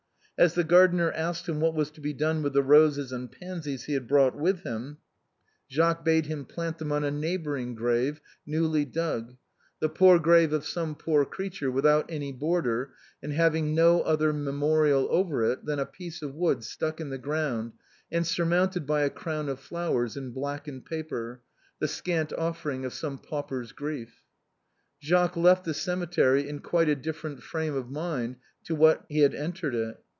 As 0.37 0.55
the 0.55 0.63
gardener 0.63 1.11
asked 1.11 1.47
him 1.47 1.59
what 1.59 1.75
was 1.75 1.91
to 1.91 2.01
be 2.01 2.13
done 2.13 2.41
with 2.41 2.53
the 2.53 2.63
roses 2.63 3.11
and 3.11 3.31
pansies 3.31 3.83
he 3.83 3.93
had 3.93 4.07
brought 4.07 4.35
with 4.35 4.61
him, 4.63 4.97
Jacques 5.69 6.03
bade 6.03 6.25
him 6.25 6.45
plant 6.45 6.79
them 6.79 6.91
on 6.91 7.03
a 7.03 7.11
neighboring 7.11 7.75
grave, 7.75 8.19
newly 8.43 8.83
dug, 8.83 9.37
the 9.81 10.19
grave 10.19 10.51
of 10.51 10.65
some 10.65 10.95
poor 10.95 11.25
creature, 11.25 11.69
without 11.69 12.07
any 12.09 12.31
border 12.33 12.89
and 13.21 13.33
having 13.33 13.75
no 13.75 14.01
other 14.01 14.33
memorial 14.33 15.07
over 15.11 15.43
it 15.43 15.63
than 15.65 15.77
a 15.77 15.85
Mé 15.85 15.91
THE 15.91 15.91
BOHEMIANS 15.91 15.91
OF 15.91 15.91
THE 15.91 15.93
LATIN 15.93 15.93
QUARTER. 15.93 15.97
piece 15.97 16.21
of 16.23 16.33
wood 16.57 16.63
stuck 16.63 16.99
in 16.99 17.09
the 17.11 17.17
ground 17.19 17.73
and 18.11 18.25
surmounted 18.25 18.87
by 18.87 19.01
a 19.01 19.11
crown 19.11 19.47
of 19.47 19.59
flowers 19.59 20.17
in 20.17 20.31
blackened 20.31 20.87
paper, 20.87 21.43
the 21.77 21.87
scant 21.87 22.33
offering 22.33 22.83
of 22.83 22.95
some 22.95 23.19
pauper's 23.19 23.73
grief. 23.73 24.23
Jacques 24.99 25.37
left 25.37 25.65
the 25.65 25.75
cemetery 25.75 26.49
in 26.49 26.61
quite 26.61 26.89
a 26.89 26.95
different 26.95 27.43
frame 27.43 27.75
of 27.75 27.91
mind 27.91 28.37
to 28.63 28.73
what 28.73 29.05
he 29.07 29.19
had 29.19 29.35
entered 29.35 29.75
it. 29.75 29.99